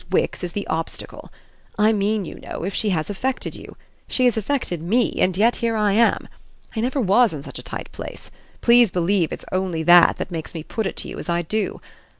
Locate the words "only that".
9.51-10.17